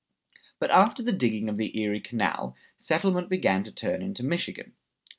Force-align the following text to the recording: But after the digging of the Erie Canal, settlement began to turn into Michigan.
But 0.57 0.71
after 0.71 1.03
the 1.03 1.11
digging 1.11 1.47
of 1.47 1.57
the 1.57 1.77
Erie 1.79 1.99
Canal, 2.01 2.55
settlement 2.75 3.29
began 3.29 3.63
to 3.65 3.71
turn 3.71 4.01
into 4.01 4.23
Michigan. 4.25 4.73